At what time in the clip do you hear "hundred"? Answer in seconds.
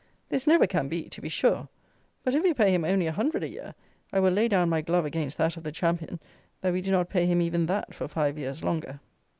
3.11-3.43